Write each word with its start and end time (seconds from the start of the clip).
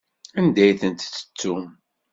Anda 0.39 0.63
i 0.69 0.73
tent-tettum? 0.79 1.63